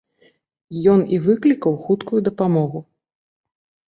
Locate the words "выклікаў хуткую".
1.25-2.19